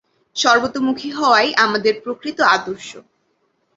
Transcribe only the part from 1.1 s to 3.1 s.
হওয়াই আমাদের প্রকৃত আদর্শ।